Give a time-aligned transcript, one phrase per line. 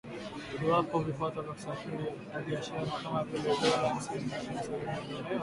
[0.63, 5.39] Iwapo vikwazo vya kusafiri kibiashara kama vile dola hamsini ya visa vimeondolewa.